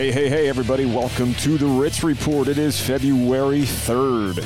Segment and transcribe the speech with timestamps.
[0.00, 0.86] Hey, hey, hey, everybody.
[0.86, 2.48] Welcome to the Ritz Report.
[2.48, 4.36] It is February 3rd,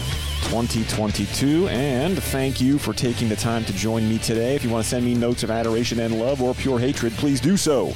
[0.51, 1.69] 2022.
[1.69, 4.57] And thank you for taking the time to join me today.
[4.57, 7.41] If you want to send me notes of adoration and love or pure hatred, please
[7.41, 7.95] do so.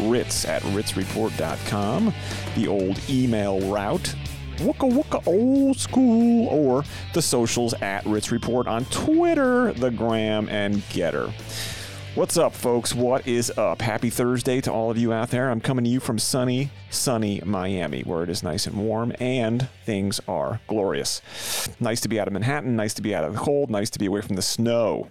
[0.00, 2.14] Ritz at ritzreport.com,
[2.54, 4.14] the old email route.
[4.58, 6.84] Wooka wooka old school, or
[7.14, 11.32] the socials at Ritz Report on Twitter, the Gram, and Gettr.
[12.14, 12.94] What's up, folks?
[12.94, 13.80] What is up?
[13.80, 15.48] Happy Thursday to all of you out there.
[15.48, 19.66] I'm coming to you from sunny, sunny Miami, where it is nice and warm and
[19.86, 21.22] things are glorious.
[21.80, 23.98] Nice to be out of Manhattan, nice to be out of the cold, nice to
[23.98, 25.10] be away from the snow.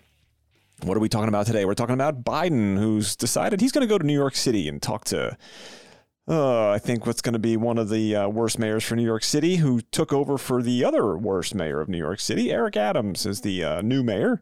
[0.84, 1.66] What are we talking about today?
[1.66, 4.80] We're talking about Biden, who's decided he's going to go to New York City and
[4.80, 5.36] talk to
[6.27, 9.03] uh, I think what's going to be one of the uh, worst mayors for New
[9.03, 12.77] York City, who took over for the other worst mayor of New York City, Eric
[12.77, 14.41] Adams, is the uh, new mayor.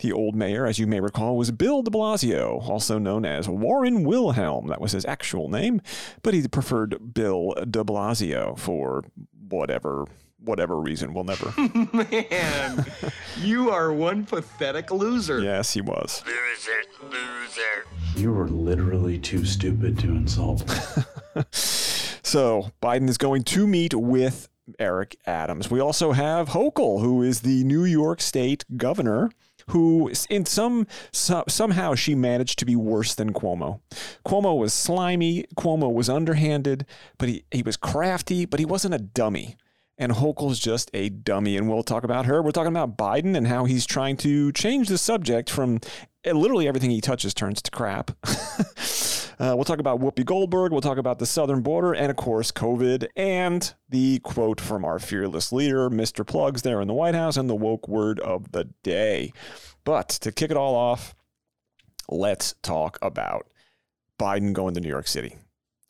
[0.00, 4.02] The old mayor, as you may recall, was Bill de Blasio, also known as Warren
[4.04, 4.66] Wilhelm.
[4.66, 5.80] That was his actual name,
[6.22, 9.04] but he preferred Bill de Blasio for
[9.48, 10.06] whatever
[10.42, 11.12] whatever reason.
[11.14, 11.52] We'll never.
[11.92, 12.86] Man,
[13.38, 15.40] you are one pathetic loser.
[15.40, 16.24] Yes, he was.
[16.26, 17.86] Loser, loser.
[18.16, 20.64] You were literally too stupid to insult.
[21.50, 25.70] So Biden is going to meet with Eric Adams.
[25.70, 29.30] We also have Hochul, who is the New York State governor.
[29.68, 33.80] Who, in some, so, somehow, she managed to be worse than Cuomo.
[34.26, 35.44] Cuomo was slimy.
[35.56, 36.86] Cuomo was underhanded,
[37.18, 39.56] but he, he was crafty, but he wasn't a dummy.
[39.96, 41.56] And Hochul's just a dummy.
[41.56, 42.42] And we'll talk about her.
[42.42, 45.78] We're talking about Biden and how he's trying to change the subject from
[46.24, 48.12] literally everything he touches turns to crap.
[49.40, 50.70] Uh, we'll talk about Whoopi Goldberg.
[50.70, 54.98] We'll talk about the southern border and, of course, COVID and the quote from our
[54.98, 56.26] fearless leader, Mr.
[56.26, 59.32] Plugs, there in the White House, and the woke word of the day.
[59.84, 61.14] But to kick it all off,
[62.06, 63.46] let's talk about
[64.18, 65.36] Biden going to New York City.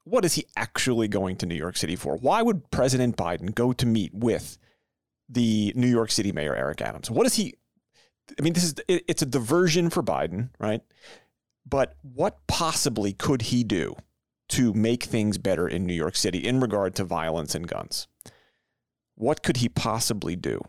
[0.05, 2.17] What is he actually going to New York City for?
[2.17, 4.59] Why would President Biden go to meet with
[5.29, 7.11] the New York City Mayor, Eric Adams?
[7.11, 7.55] What is he?
[8.39, 10.83] I mean, this is it, it's a diversion for Biden, right?
[11.69, 13.97] But what possibly could he do
[14.51, 18.09] to make things better in New York City in regard to violence and guns?
[19.15, 20.61] What could he possibly do?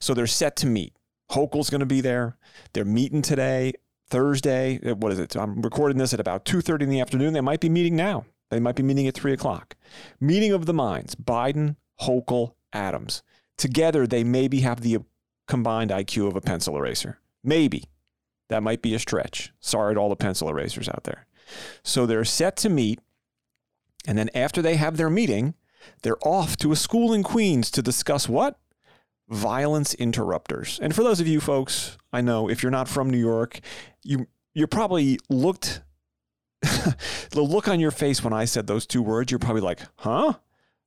[0.00, 0.94] So they're set to meet.
[1.30, 2.36] Hochul's going to be there.
[2.72, 3.72] They're meeting today,
[4.08, 4.78] Thursday.
[4.84, 5.36] Uh, what is it?
[5.36, 7.32] I'm recording this at about 2.30 in the afternoon.
[7.32, 8.26] They might be meeting now.
[8.50, 9.74] They might be meeting at 3 o'clock.
[10.20, 11.14] Meeting of the minds.
[11.14, 13.22] Biden, Hochul, Adams.
[13.56, 14.98] Together, they maybe have the
[15.46, 17.18] combined IQ of a pencil eraser.
[17.42, 17.84] Maybe.
[18.48, 19.52] That might be a stretch.
[19.60, 21.26] Sorry to all the pencil erasers out there.
[21.82, 23.00] So they're set to meet.
[24.06, 25.54] And then after they have their meeting,
[26.02, 28.58] they're off to a school in Queens to discuss what?
[29.28, 30.78] Violence interrupters.
[30.82, 33.60] And for those of you folks, I know if you're not from New York,
[34.02, 35.82] you you probably looked
[36.62, 40.34] the look on your face when I said those two words, you're probably like, huh?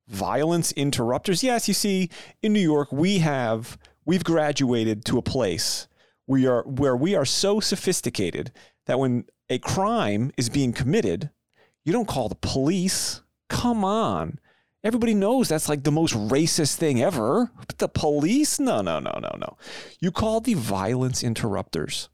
[0.08, 1.44] Violence interrupters?
[1.44, 2.10] Yes, you see,
[2.42, 5.88] in New York, we have we've graduated to a place
[6.28, 8.52] we are where we are so sophisticated
[8.86, 11.30] that when a crime is being committed,
[11.86, 13.22] you don't call the police.
[13.50, 14.40] Come on.
[14.84, 17.50] Everybody knows that's like the most racist thing ever.
[17.66, 18.60] But the police?
[18.60, 19.58] No, no, no, no, no.
[20.00, 22.10] You call the violence interrupters.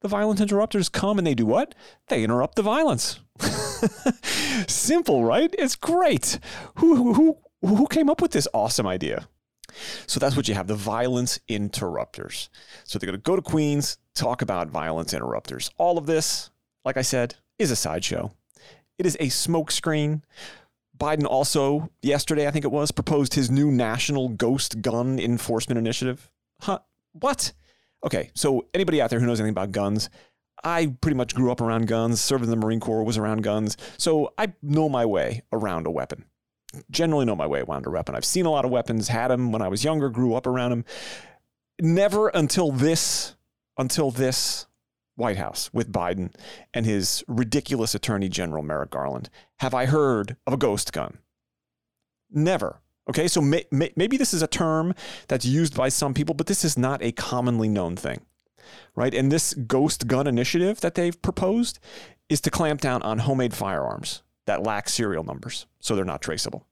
[0.00, 1.74] The violence interrupters come and they do what?
[2.08, 3.20] They interrupt the violence.
[4.68, 5.54] Simple, right?
[5.58, 6.38] It's great.
[6.76, 9.28] Who, who, who came up with this awesome idea?
[10.06, 12.48] So that's what you have the violence interrupters.
[12.84, 15.70] So they're going to go to Queens, talk about violence interrupters.
[15.78, 16.50] All of this,
[16.84, 18.32] like I said, is a sideshow.
[18.98, 20.22] It is a smokescreen.
[20.96, 26.30] Biden also, yesterday, I think it was, proposed his new national ghost gun enforcement initiative.
[26.60, 26.78] Huh?
[27.12, 27.52] What?
[28.04, 30.08] Okay, so anybody out there who knows anything about guns,
[30.62, 33.76] I pretty much grew up around guns, served in the Marine Corps, was around guns,
[33.98, 36.24] so I know my way around a weapon
[36.90, 38.14] generally know my way around a weapon.
[38.14, 40.70] I've seen a lot of weapons, had them when I was younger, grew up around
[40.70, 40.84] them.
[41.80, 43.34] Never until this,
[43.76, 44.66] until this
[45.16, 46.34] White House with Biden
[46.72, 51.18] and his ridiculous Attorney General Merrick Garland have I heard of a ghost gun.
[52.30, 52.80] Never.
[53.08, 54.94] Okay, so may, may, maybe this is a term
[55.28, 58.22] that's used by some people, but this is not a commonly known thing,
[58.94, 59.14] right?
[59.14, 61.78] And this ghost gun initiative that they've proposed
[62.28, 66.66] is to clamp down on homemade firearms that lack serial numbers, so they're not traceable.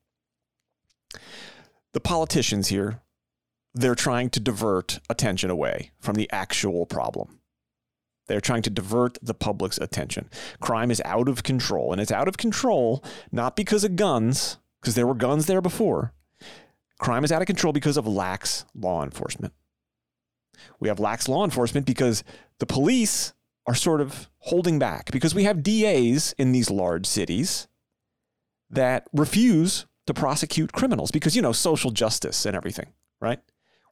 [1.92, 3.00] The politicians here,
[3.74, 7.38] they're trying to divert attention away from the actual problem.
[8.28, 10.28] They're trying to divert the public's attention.
[10.60, 14.94] Crime is out of control, and it's out of control not because of guns, because
[14.94, 16.12] there were guns there before.
[16.98, 19.52] Crime is out of control because of lax law enforcement.
[20.78, 22.22] We have lax law enforcement because
[22.58, 23.32] the police
[23.66, 27.68] are sort of holding back because we have DAs in these large cities
[28.70, 33.40] that refuse to prosecute criminals because, you know, social justice and everything, right?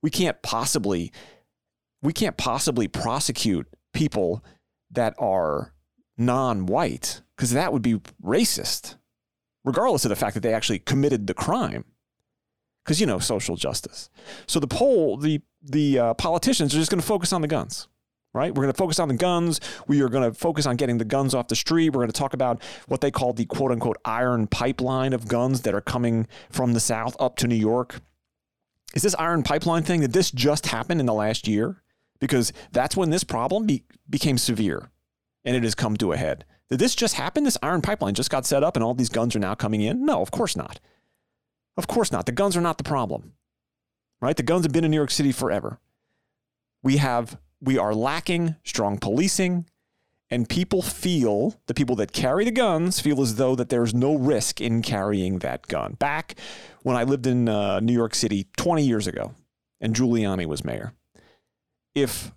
[0.03, 1.13] We can't possibly
[2.03, 4.43] we can't possibly prosecute people
[4.91, 5.75] that are
[6.17, 8.97] non-white because that would be racist
[9.65, 11.85] regardless of the fact that they actually committed the crime
[12.85, 14.11] because you know social justice
[14.47, 17.89] so the poll the the uh, politicians are just going to focus on the guns
[18.33, 20.99] right we're going to focus on the guns we are going to focus on getting
[20.99, 23.71] the guns off the street we're going to talk about what they call the quote
[23.71, 28.01] unquote iron pipeline of guns that are coming from the south up to new york
[28.95, 31.83] is this iron pipeline thing that this just happened in the last year
[32.19, 34.91] because that's when this problem be, became severe
[35.45, 36.45] and it has come to a head.
[36.69, 37.45] Did this just happen?
[37.45, 40.05] This iron pipeline just got set up and all these guns are now coming in?
[40.05, 40.81] No, of course not.
[41.77, 42.27] Of course not.
[42.27, 43.33] The guns are not the problem.
[44.21, 44.37] Right?
[44.37, 45.81] The guns have been in New York City forever.
[46.83, 49.67] We have we are lacking strong policing
[50.31, 54.15] and people feel the people that carry the guns feel as though that there's no
[54.15, 55.95] risk in carrying that gun.
[55.95, 56.37] Back
[56.83, 59.35] when I lived in uh, New York City 20 years ago
[59.81, 60.93] and Giuliani was mayor,
[61.95, 62.33] if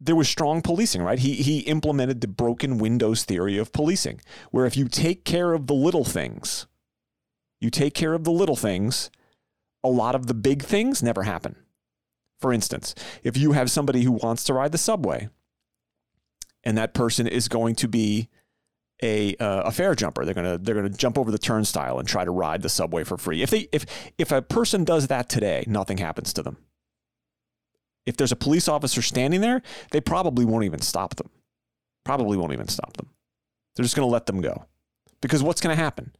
[0.00, 1.18] there was strong policing, right?
[1.18, 5.68] He he implemented the broken windows theory of policing, where if you take care of
[5.68, 6.66] the little things,
[7.60, 9.10] you take care of the little things,
[9.84, 11.54] a lot of the big things never happen.
[12.42, 15.30] For instance, if you have somebody who wants to ride the subway,
[16.64, 18.28] and that person is going to be
[19.02, 22.24] a uh, a fare jumper, they're gonna they're gonna jump over the turnstile and try
[22.24, 23.42] to ride the subway for free.
[23.42, 23.86] If they if
[24.18, 26.58] if a person does that today, nothing happens to them
[28.06, 31.30] if there's a police officer standing there, they probably won't even stop them.
[32.04, 33.08] Probably won't even stop them.
[33.74, 34.66] They're just going to let them go.
[35.20, 36.12] Because what's going to happen?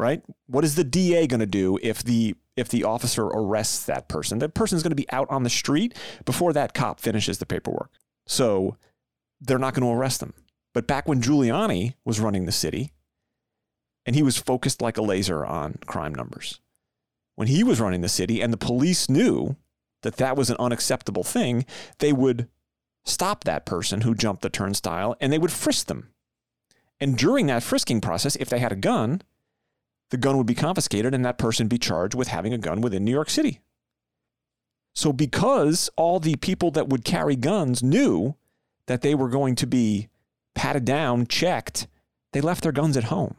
[0.00, 0.22] Right?
[0.46, 4.38] What is the DA going to do if the if the officer arrests that person?
[4.38, 5.94] That person's going to be out on the street
[6.24, 7.90] before that cop finishes the paperwork.
[8.26, 8.78] So
[9.42, 10.32] they're not going to arrest them.
[10.72, 12.92] But back when Giuliani was running the city
[14.06, 16.60] and he was focused like a laser on crime numbers.
[17.34, 19.56] When he was running the city and the police knew
[20.00, 21.66] that that was an unacceptable thing,
[21.98, 22.48] they would
[23.04, 26.08] stop that person who jumped the turnstile and they would frisk them.
[26.98, 29.20] And during that frisking process, if they had a gun,
[30.10, 33.04] the gun would be confiscated and that person be charged with having a gun within
[33.04, 33.60] New York City.
[34.94, 38.34] So, because all the people that would carry guns knew
[38.86, 40.08] that they were going to be
[40.54, 41.86] patted down, checked,
[42.32, 43.36] they left their guns at home.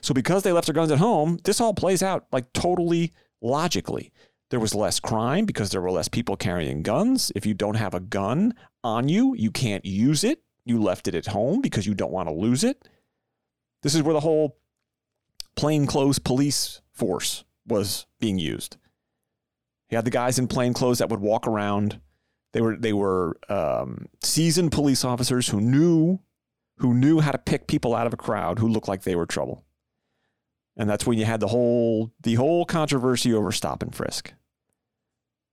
[0.00, 4.10] So, because they left their guns at home, this all plays out like totally logically.
[4.50, 7.30] There was less crime because there were less people carrying guns.
[7.34, 10.42] If you don't have a gun on you, you can't use it.
[10.64, 12.88] You left it at home because you don't want to lose it.
[13.82, 14.56] This is where the whole
[15.56, 18.76] plainclothes police force was being used.
[19.90, 22.00] You had the guys in plain clothes that would walk around.
[22.52, 26.20] They were they were um, seasoned police officers who knew
[26.78, 29.26] who knew how to pick people out of a crowd who looked like they were
[29.26, 29.64] trouble.
[30.76, 34.32] And that's when you had the whole the whole controversy over stop and frisk.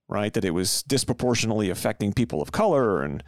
[0.08, 0.32] Right?
[0.32, 3.22] That it was disproportionately affecting people of color and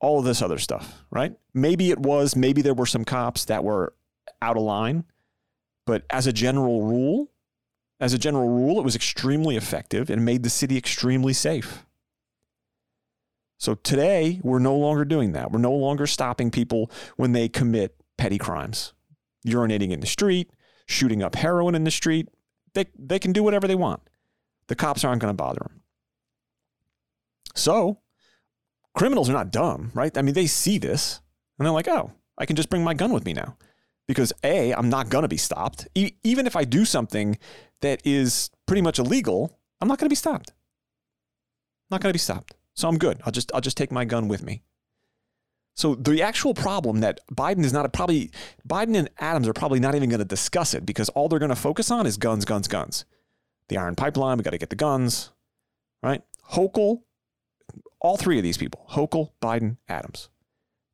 [0.00, 1.34] all of this other stuff, right?
[1.54, 3.94] Maybe it was, maybe there were some cops that were
[4.40, 5.04] out of line,
[5.88, 7.30] but as a general rule,
[7.98, 11.86] as a general rule, it was extremely effective and made the city extremely safe.
[13.56, 15.50] So today, we're no longer doing that.
[15.50, 18.92] We're no longer stopping people when they commit petty crimes,
[19.46, 20.50] urinating in the street,
[20.84, 22.28] shooting up heroin in the street.
[22.74, 24.02] They, they can do whatever they want.
[24.66, 25.80] The cops aren't going to bother them.
[27.54, 28.00] So,
[28.94, 30.16] criminals are not dumb, right?
[30.18, 31.22] I mean, they see this
[31.58, 33.56] and they're like, oh, I can just bring my gun with me now.
[34.08, 35.86] Because A, I'm not going to be stopped.
[35.94, 37.38] E- even if I do something
[37.82, 40.50] that is pretty much illegal, I'm not going to be stopped.
[40.50, 42.54] I'm not going to be stopped.
[42.74, 43.20] So I'm good.
[43.24, 44.62] I'll just I'll just take my gun with me.
[45.74, 48.30] So the actual problem that Biden is not probably
[48.66, 51.50] Biden and Adams are probably not even going to discuss it because all they're going
[51.50, 53.04] to focus on is guns, guns, guns.
[53.68, 55.30] The iron pipeline, we got to get the guns,
[56.02, 56.22] right?
[56.52, 57.02] Hochul,
[58.00, 60.30] all three of these people, Hochul, Biden, Adams,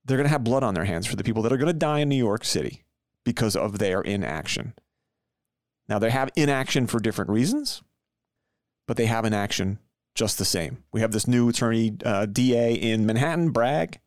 [0.05, 1.73] they're going to have blood on their hands for the people that are going to
[1.73, 2.84] die in New York City
[3.25, 4.75] because of their inaction.
[5.89, 7.83] Now they have inaction for different reasons,
[8.87, 9.79] but they have inaction
[10.15, 10.85] just the same.
[10.93, 13.99] We have this new attorney uh, DA in Manhattan, Bragg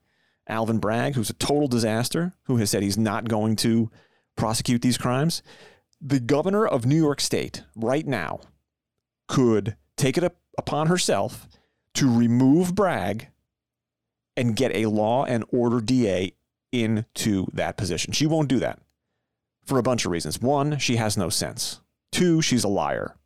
[0.47, 3.91] Alvin Bragg, who's a total disaster, who has said he's not going to
[4.35, 5.41] prosecute these crimes.
[5.99, 8.39] The governor of New York State right now
[9.27, 11.47] could take it up upon herself
[11.95, 13.27] to remove Bragg
[14.35, 16.33] and get a law and order DA
[16.71, 18.13] into that position.
[18.13, 18.79] She won't do that
[19.67, 20.41] for a bunch of reasons.
[20.41, 21.81] One, she has no sense.
[22.11, 23.17] Two, she's a liar.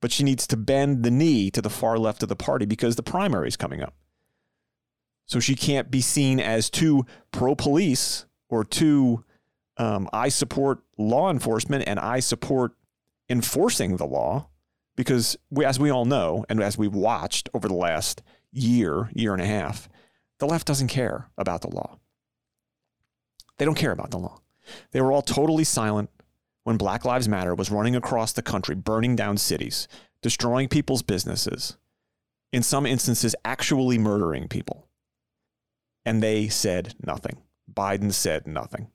[0.00, 2.96] But she needs to bend the knee to the far left of the party because
[2.96, 3.94] the primary is coming up.
[5.26, 9.24] So she can't be seen as too pro police or too
[9.78, 12.72] Um, I support law enforcement and I support
[13.28, 14.48] enforcing the law
[14.96, 19.34] because, we, as we all know, and as we've watched over the last year, year
[19.34, 19.88] and a half,
[20.38, 21.98] the left doesn't care about the law.
[23.58, 24.40] They don't care about the law.
[24.92, 26.10] They were all totally silent
[26.64, 29.86] when Black Lives Matter was running across the country, burning down cities,
[30.22, 31.76] destroying people's businesses,
[32.52, 34.88] in some instances, actually murdering people.
[36.04, 37.38] And they said nothing.
[37.72, 38.88] Biden said nothing.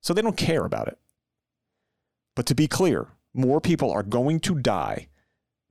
[0.00, 0.98] So they don't care about it.
[2.34, 5.08] But to be clear, more people are going to die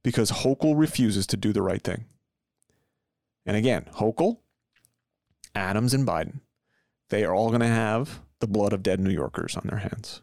[0.04, 2.06] because Hochul refuses to do the right thing.
[3.46, 4.40] And again, Hochul,
[5.56, 6.42] Adams, and Biden,
[7.10, 10.22] they are all going to have the blood of dead New Yorkers on their hands,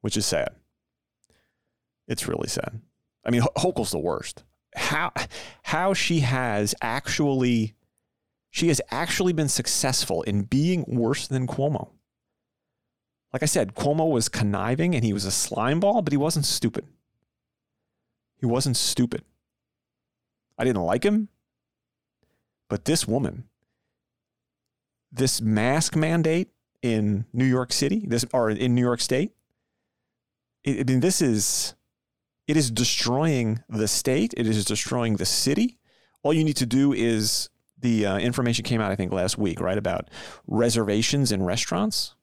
[0.00, 0.54] which is sad.
[2.06, 2.80] It's really sad.
[3.24, 4.44] I mean, Hochul's the worst.
[4.76, 5.12] How
[5.62, 7.74] how she has actually
[8.50, 11.90] she has actually been successful in being worse than Cuomo.
[13.32, 16.46] Like I said, Cuomo was conniving and he was a slime ball, but he wasn't
[16.46, 16.86] stupid.
[18.38, 19.24] He wasn't stupid.
[20.56, 21.28] I didn't like him,
[22.68, 23.48] but this woman,
[25.10, 26.50] this mask mandate
[26.82, 29.32] in New York City, this or in New York State,
[30.66, 31.74] I mean, this is
[32.46, 34.34] it is destroying the state.
[34.36, 35.78] It is destroying the city.
[36.22, 39.60] All you need to do is the uh, information came out, I think, last week,
[39.60, 40.08] right, about
[40.46, 42.14] reservations in restaurants.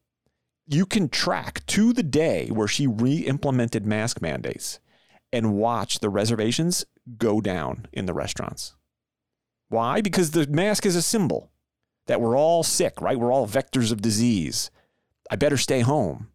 [0.68, 4.80] You can track to the day where she re implemented mask mandates
[5.32, 6.86] and watch the reservations
[7.18, 8.76] go down in the restaurants.
[9.70, 10.02] Why?
[10.02, 11.52] Because the mask is a symbol
[12.08, 13.20] that we're all sick, right?
[13.20, 14.72] We're all vectors of disease.
[15.30, 16.30] I better stay home.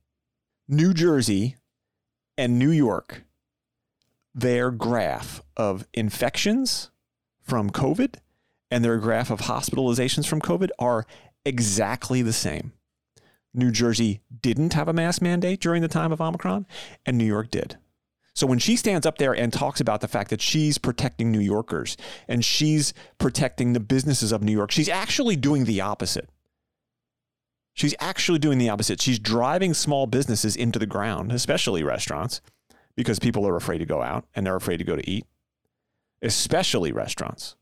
[0.68, 1.56] New Jersey
[2.36, 3.24] and New York
[4.34, 6.90] their graph of infections
[7.42, 8.16] from COVID
[8.70, 11.06] and their graph of hospitalizations from COVID are
[11.44, 12.72] exactly the same.
[13.52, 16.66] New Jersey didn't have a mask mandate during the time of Omicron,
[17.04, 17.76] and New York did.
[18.34, 21.40] So when she stands up there and talks about the fact that she's protecting New
[21.40, 21.96] Yorkers
[22.28, 26.28] and she's protecting the businesses of New York, she's actually doing the opposite.
[27.74, 29.00] She's actually doing the opposite.
[29.00, 32.40] She's driving small businesses into the ground, especially restaurants,
[32.96, 35.26] because people are afraid to go out and they're afraid to go to eat,
[36.22, 37.56] especially restaurants.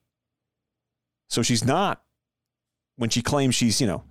[1.29, 2.03] So she's not,
[2.97, 4.05] when she claims she's, you know,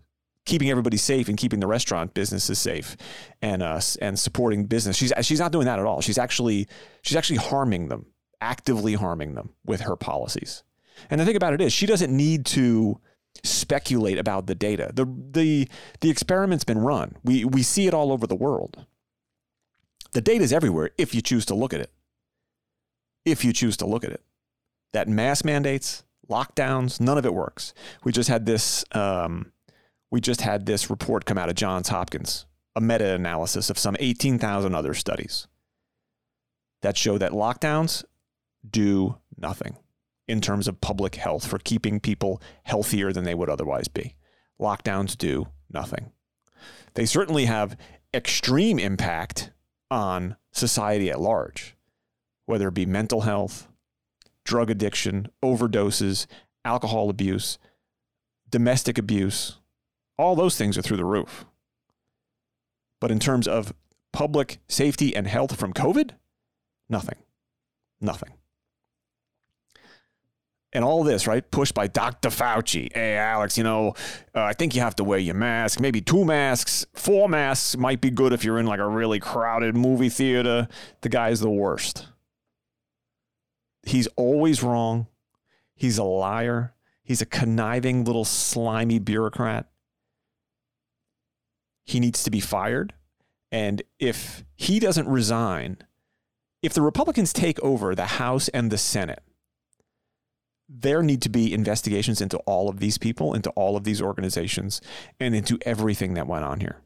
[0.47, 2.97] keeping everybody safe and keeping the restaurant businesses safe
[3.41, 4.95] and uh, and supporting business.
[4.97, 6.01] She's she's not doing that at all.
[6.01, 6.67] She's actually
[7.03, 8.07] she's actually harming them,
[8.41, 10.63] actively harming them with her policies.
[11.11, 12.99] And the thing about it is, she doesn't need to
[13.43, 14.89] speculate about the data.
[14.93, 17.17] the the The experiment's been run.
[17.23, 18.85] We we see it all over the world.
[20.13, 21.91] The data is everywhere if you choose to look at it.
[23.25, 24.23] If you choose to look at it,
[24.93, 27.73] that mask mandates, lockdowns, none of it works.
[28.05, 28.85] We just had this.
[28.93, 29.51] Um,
[30.11, 32.45] we just had this report come out of Johns Hopkins,
[32.75, 35.47] a meta analysis of some 18,000 other studies
[36.81, 38.03] that show that lockdowns
[38.69, 39.77] do nothing
[40.27, 44.15] in terms of public health for keeping people healthier than they would otherwise be.
[44.59, 46.11] Lockdowns do nothing.
[46.93, 47.77] They certainly have
[48.13, 49.51] extreme impact
[49.89, 51.75] on society at large,
[52.45, 53.67] whether it be mental health,
[54.43, 56.25] drug addiction, overdoses,
[56.65, 57.57] alcohol abuse,
[58.49, 59.57] domestic abuse,
[60.17, 61.45] all those things are through the roof.
[62.99, 63.73] But in terms of
[64.11, 66.11] public safety and health from COVID,
[66.89, 67.17] nothing.
[68.01, 68.33] Nothing
[70.77, 71.49] and all this, right?
[71.49, 72.29] Pushed by Dr.
[72.29, 72.93] Fauci.
[72.93, 73.95] Hey, Alex, you know,
[74.35, 75.79] uh, I think you have to wear your mask.
[75.79, 79.75] Maybe two masks, four masks might be good if you're in like a really crowded
[79.75, 80.67] movie theater.
[81.01, 82.07] The guy's the worst.
[83.83, 85.07] He's always wrong.
[85.73, 86.75] He's a liar.
[87.01, 89.67] He's a conniving little slimy bureaucrat.
[91.87, 92.93] He needs to be fired.
[93.49, 95.77] And if he doesn't resign,
[96.61, 99.23] if the Republicans take over the House and the Senate,
[100.67, 104.81] there need to be investigations into all of these people, into all of these organizations,
[105.17, 106.81] and into everything that went on here.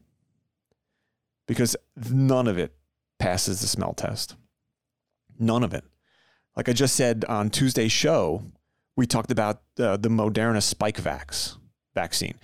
[1.48, 1.76] Because
[2.08, 2.72] none of it
[3.18, 4.36] passes the smell test.
[5.36, 5.82] None of it.
[6.56, 8.44] Like I just said on Tuesday's show,
[8.94, 11.56] we talked about uh, the Moderna Spikevax
[11.92, 12.34] vaccine.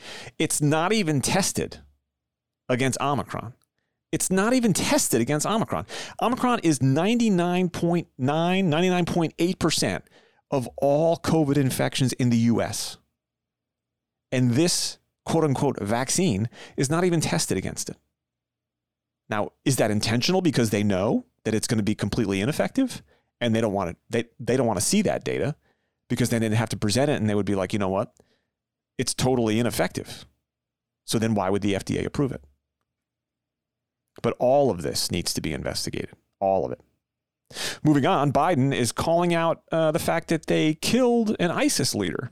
[0.41, 1.79] It's not even tested
[2.69, 3.55] against Omicron.
[4.11, 5.87] It's not even tested against Omicron.
[6.23, 10.03] Omicron is 99.9, 99.8%
[10.51, 12.97] of all COVID infections in the US.
[14.33, 17.97] And this quote unquote vaccine is not even tested against it.
[19.29, 23.03] Now, is that intentional because they know that it's going to be completely ineffective
[23.41, 25.55] and they don't want to they, they don't want to see that data
[26.09, 28.15] because then they'd have to present it and they would be like, you know what?
[28.97, 30.25] It's totally ineffective.
[31.05, 32.43] So then why would the FDA approve it?
[34.23, 36.11] But all of this needs to be investigated.
[36.41, 36.81] All of it.
[37.83, 42.31] Moving on, Biden is calling out uh, the fact that they killed an ISIS leader.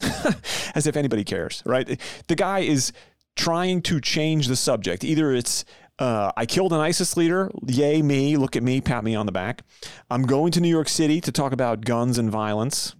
[0.74, 2.00] As if anybody cares, right?
[2.28, 2.92] The guy is
[3.34, 5.02] trying to change the subject.
[5.02, 5.64] Either it's
[5.98, 7.50] uh, I killed an ISIS leader.
[7.66, 8.36] Yay, me.
[8.36, 8.80] Look at me.
[8.80, 9.62] Pat me on the back.
[10.10, 12.94] I'm going to New York City to talk about guns and violence.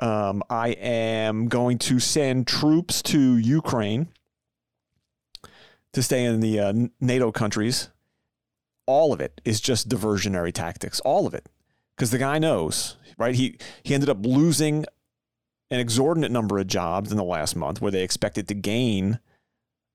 [0.00, 4.08] Um, I am going to send troops to Ukraine
[5.96, 7.88] to stay in the uh, NATO countries.
[8.84, 11.00] All of it is just diversionary tactics.
[11.00, 11.48] All of it.
[11.96, 13.34] Because the guy knows, right?
[13.34, 14.84] He, he ended up losing
[15.70, 19.20] an exorbitant number of jobs in the last month where they expected to gain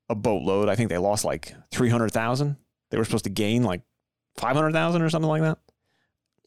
[0.10, 0.70] a boatload.
[0.70, 2.58] I think they lost like 300,000.
[2.90, 3.84] They were supposed to gain like
[4.38, 5.60] 500,000 or something like that.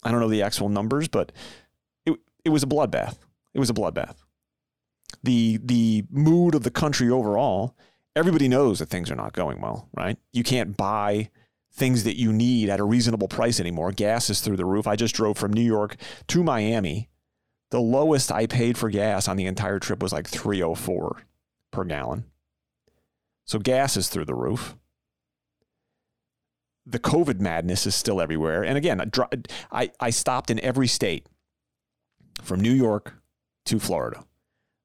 [0.02, 1.30] I don't know the actual numbers, but
[2.04, 3.18] it, it was a bloodbath.
[3.54, 4.16] It was a bloodbath.
[5.22, 7.76] The, the mood of the country overall,
[8.16, 10.16] everybody knows that things are not going well, right?
[10.32, 11.30] You can't buy
[11.72, 13.90] things that you need at a reasonable price anymore.
[13.90, 14.86] Gas is through the roof.
[14.86, 15.96] I just drove from New York
[16.28, 17.08] to Miami.
[17.70, 21.22] The lowest I paid for gas on the entire trip was like 304
[21.72, 22.24] per gallon.
[23.44, 24.76] So gas is through the roof.
[26.86, 28.62] The COVID madness is still everywhere.
[28.62, 29.10] And again,
[29.72, 31.26] I, I stopped in every state
[32.42, 33.14] from New York
[33.66, 34.24] to Florida.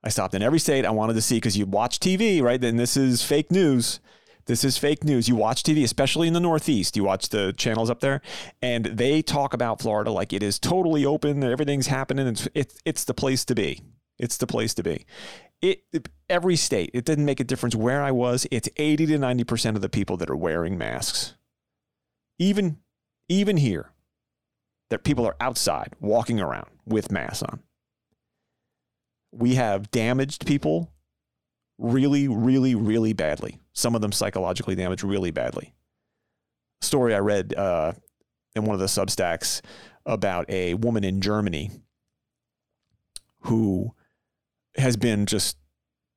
[0.03, 2.59] I stopped in every state I wanted to see because you watch TV, right?
[2.59, 3.99] Then this is fake news.
[4.45, 5.27] This is fake news.
[5.27, 6.97] You watch TV, especially in the Northeast.
[6.97, 8.21] You watch the channels up there,
[8.61, 11.43] and they talk about Florida like it is totally open.
[11.43, 12.27] Everything's happening.
[12.27, 13.81] It's it's, it's the place to be.
[14.17, 15.05] It's the place to be
[15.61, 19.75] it every state it didn't make a difference where i was it's 80 to 90%
[19.75, 21.35] of the people that are wearing masks
[22.37, 22.77] even
[23.27, 23.91] even here
[24.89, 27.59] that people are outside walking around with masks on
[29.31, 30.91] we have damaged people
[31.77, 35.73] really really really badly some of them psychologically damaged really badly
[36.81, 37.93] story i read uh,
[38.55, 39.61] in one of the substacks
[40.05, 41.71] about a woman in germany
[43.41, 43.93] who
[44.75, 45.57] has been just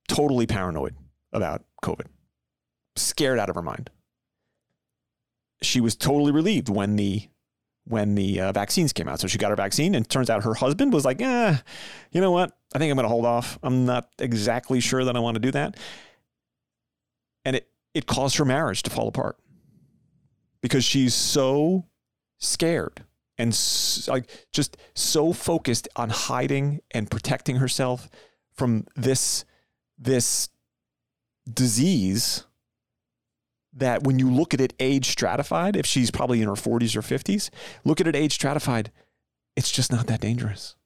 [0.09, 0.95] totally paranoid
[1.33, 2.07] about COVID,
[2.97, 3.91] scared out of her mind.
[5.63, 7.29] She was totally relieved when the
[7.85, 9.21] when the uh, vaccines came out.
[9.21, 11.57] So she got her vaccine, and turns out her husband was like, "Eh,
[12.13, 12.57] you know what?
[12.75, 13.59] I think I'm going to hold off.
[13.63, 15.77] I'm not exactly sure that I want to do that."
[17.45, 19.37] And it it caused her marriage to fall apart
[20.63, 21.87] because she's so
[22.39, 23.05] scared
[23.39, 23.59] and
[24.09, 28.09] like just so focused on hiding and protecting herself
[28.53, 29.45] from this
[29.99, 30.49] this
[31.53, 32.45] disease
[33.73, 37.03] that when you look at it age stratified, if she's probably in her 40s or
[37.03, 37.51] 50s,
[37.85, 38.91] look at it age stratified,
[39.57, 40.77] it's just not that dangerous.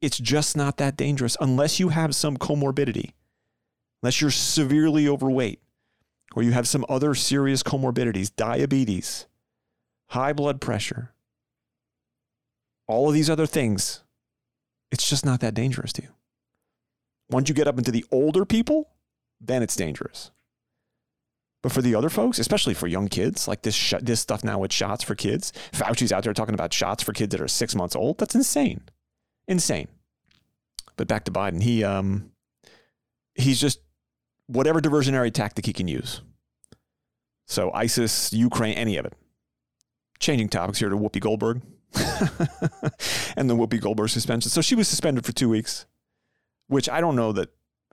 [0.00, 3.12] It's just not that dangerous unless you have some comorbidity,
[4.02, 5.60] unless you're severely overweight,
[6.36, 9.26] or you have some other serious comorbidities, diabetes,
[10.08, 11.14] high blood pressure,
[12.86, 14.02] all of these other things.
[14.90, 16.08] It's just not that dangerous to you.
[17.30, 18.90] Once you get up into the older people,
[19.40, 20.30] then it's dangerous.
[21.64, 24.58] But for the other folks, especially for young kids, like this sh- this stuff now
[24.58, 27.74] with shots for kids, Fauci's out there talking about shots for kids that are six
[27.74, 28.18] months old.
[28.18, 28.82] That's insane,
[29.48, 29.88] insane.
[30.98, 32.32] But back to Biden, he um,
[33.34, 33.80] he's just
[34.46, 36.20] whatever diversionary tactic he can use.
[37.46, 39.14] So ISIS, Ukraine, any of it.
[40.18, 41.62] Changing topics here to Whoopi Goldberg
[43.38, 44.50] and the Whoopi Goldberg suspension.
[44.50, 45.86] So she was suspended for two weeks
[46.66, 47.50] which I don't know that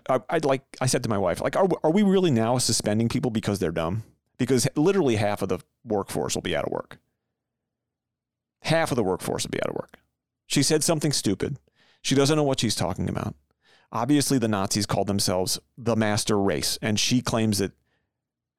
[0.10, 0.64] I, would like.
[0.80, 3.72] I said to my wife, like, are are we really now suspending people because they're
[3.72, 4.04] dumb?
[4.38, 6.98] Because literally half of the workforce will be out of work.
[8.64, 10.00] Half of the workforce will be out of work.
[10.48, 11.58] She said something stupid.
[12.02, 13.36] She doesn't know what she's talking about.
[13.92, 17.74] Obviously, the Nazis called themselves the master race, and she claims that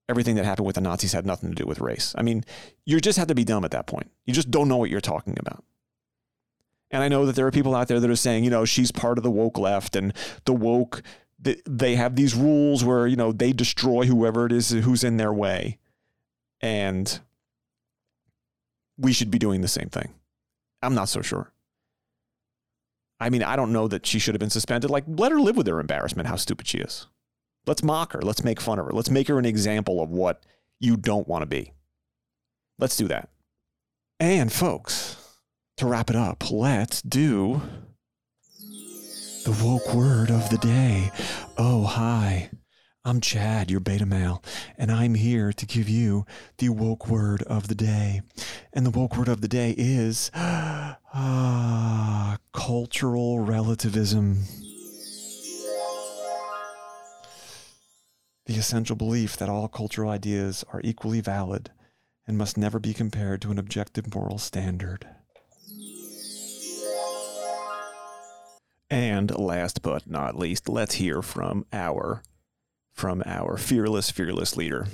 [0.09, 2.15] everything that happened with the Nazis had nothing to do with race.
[2.19, 2.45] I mean,
[2.85, 4.11] you just have to be dumb at that point.
[4.27, 5.65] You just don't know what you're talking about.
[6.91, 8.93] And I know that there are people out there that are saying, you know, she's
[8.93, 10.13] part of the woke left and
[10.45, 11.03] the woke,
[11.43, 15.33] they have these rules where, you know, they destroy whoever it is who's in their
[15.33, 15.79] way.
[16.61, 17.21] And
[18.97, 20.15] we should be doing the same thing.
[20.83, 21.53] I'm not so sure.
[23.19, 24.91] I mean, I don't know that she should have been suspended.
[24.91, 27.07] Like, let her live with her embarrassment, how stupid she is.
[27.67, 28.23] Let's mock her.
[28.23, 28.93] Let's make fun of her.
[28.93, 30.43] Let's make her an example of what
[30.81, 31.73] you don't want to be.
[32.79, 33.29] Let's do that.
[34.19, 35.17] And, folks,
[35.77, 37.63] to wrap it up, let's do
[39.45, 41.11] the woke word of the day.
[41.59, 42.51] Oh, hi.
[43.05, 44.41] I'm Chad, your beta male,
[44.79, 46.25] and I'm here to give you
[46.59, 48.21] the woke word of the day.
[48.73, 50.95] And the woke word of the day is uh,
[52.53, 54.45] cultural relativism.
[58.47, 61.73] The essential belief that all cultural ideas are equally valid
[62.29, 65.09] and must never be compared to an objective moral standard.
[68.93, 72.23] And last but not least, let's hear from our
[72.93, 74.87] from our fearless, fearless leader.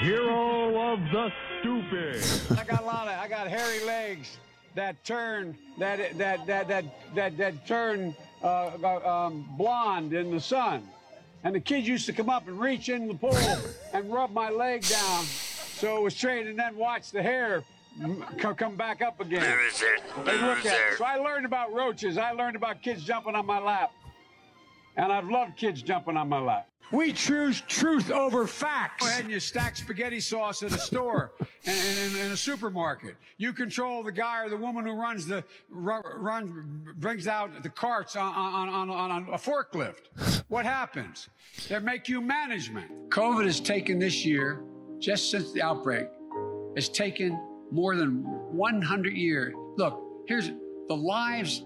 [0.00, 2.24] Hero of the stupid.
[2.58, 4.38] I got a lot of I got hairy legs
[4.74, 8.70] that turn that that that that that that turn uh,
[9.04, 10.82] um, blonde in the sun.
[11.44, 13.36] And the kids used to come up and reach in the pool
[13.92, 17.62] and rub my leg down so it was straight and then watch the hair
[18.38, 19.42] come, come back up again.
[19.42, 19.96] Loser.
[20.24, 20.98] They look at it.
[20.98, 22.18] So I learned about roaches.
[22.18, 23.92] I learned about kids jumping on my lap.
[24.96, 26.70] And I've loved kids jumping on my lap.
[26.92, 29.04] We choose truth over facts.
[29.04, 31.32] Go ahead and you stack spaghetti sauce at a store
[31.64, 33.16] and in, in, in a supermarket.
[33.36, 36.50] You control the guy or the woman who runs the ru- runs
[36.96, 40.42] brings out the carts on, on, on, on, on a forklift.
[40.48, 41.28] What happens?
[41.68, 43.10] They make you management.
[43.10, 44.64] COVID has taken this year,
[44.98, 46.08] just since the outbreak,
[46.74, 49.54] has taken more than 100 years.
[49.76, 50.50] Look, here's
[50.88, 51.64] the lives.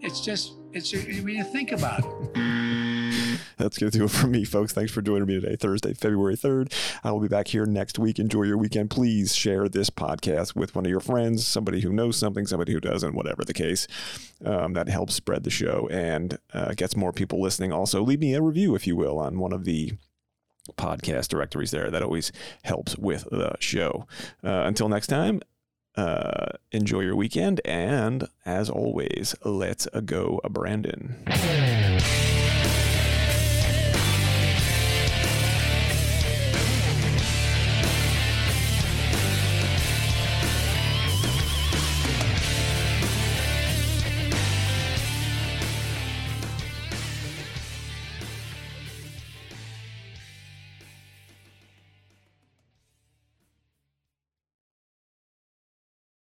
[0.00, 2.32] It's just, it's, I mean, you think about it.
[3.62, 4.72] That's going to do it for me, folks.
[4.72, 6.72] Thanks for joining me today, Thursday, February 3rd.
[7.04, 8.18] I will be back here next week.
[8.18, 8.90] Enjoy your weekend.
[8.90, 12.80] Please share this podcast with one of your friends, somebody who knows something, somebody who
[12.80, 13.86] doesn't, whatever the case.
[14.44, 17.72] Um, that helps spread the show and uh, gets more people listening.
[17.72, 19.92] Also, leave me a review, if you will, on one of the
[20.76, 21.90] podcast directories there.
[21.90, 24.06] That always helps with the show.
[24.42, 25.40] Uh, until next time,
[25.96, 27.60] uh, enjoy your weekend.
[27.64, 31.16] And as always, let's go, Brandon.